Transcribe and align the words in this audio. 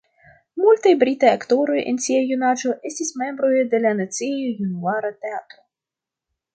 Multaj 0.61 0.93
britaj 1.03 1.33
aktoroj 1.39 1.77
en 1.91 2.01
sia 2.07 2.23
junaĝo 2.31 2.73
estis 2.91 3.13
membroj 3.23 3.55
de 3.75 3.85
la 3.87 3.95
Nacia 4.03 4.43
Junula 4.49 5.17
Teatro. 5.27 5.67